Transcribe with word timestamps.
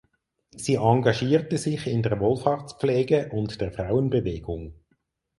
Sie 0.55 0.77
engagierte 0.77 1.59
sich 1.59 1.85
in 1.85 2.01
der 2.01 2.19
Wohlfahrtspflege 2.19 3.29
und 3.33 3.61
der 3.61 3.71
Frauenbewegung. 3.71 4.73